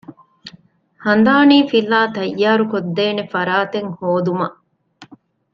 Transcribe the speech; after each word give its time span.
ހަނދާނީފިލާ 1.05 1.99
ތައްޔާރު 2.15 2.65
ކޮށްދޭނެ 2.71 3.23
ފަރާތެއް 3.33 3.89
ހޯދުމަށް 3.97 4.57